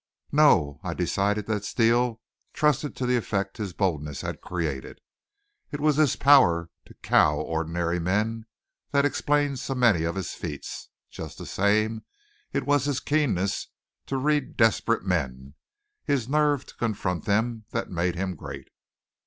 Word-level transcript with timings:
No 0.31 0.79
I 0.83 0.95
decided 0.95 1.45
that 1.45 1.63
Steele 1.63 2.19
trusted 2.53 2.95
to 2.95 3.05
the 3.05 3.17
effect 3.17 3.57
his 3.57 3.71
boldness 3.73 4.21
had 4.21 4.41
created. 4.41 4.99
It 5.71 5.79
was 5.79 5.95
this 5.97 6.15
power 6.15 6.71
to 6.87 6.95
cow 7.03 7.35
ordinary 7.35 7.99
men 7.99 8.47
that 8.89 9.05
explained 9.05 9.59
so 9.59 9.75
many 9.75 10.03
of 10.03 10.15
his 10.15 10.33
feats; 10.33 10.89
just 11.11 11.37
the 11.37 11.45
same 11.45 12.03
it 12.51 12.65
was 12.65 12.85
his 12.85 12.99
keenness 12.99 13.67
to 14.07 14.17
read 14.17 14.57
desperate 14.57 15.05
men, 15.05 15.53
his 16.03 16.27
nerve 16.27 16.65
to 16.65 16.75
confront 16.77 17.25
them, 17.25 17.65
that 17.69 17.91
made 17.91 18.15
him 18.15 18.35
great. 18.35 18.69